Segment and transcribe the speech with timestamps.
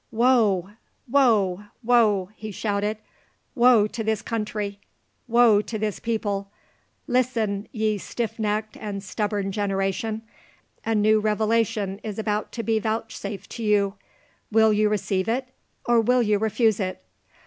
[0.09, 0.71] "Woe!
[1.07, 1.65] woe!
[1.83, 2.97] woe!" he shouted,
[3.53, 4.79] "woe to this country!
[5.27, 6.49] woe to this people!
[7.05, 10.23] Listen, ye stiff necked and stubborn generation!
[10.83, 13.93] A new revelation is about to be vouchsafed to you;
[14.51, 15.49] will you receive it,
[15.85, 17.03] or will you refuse it?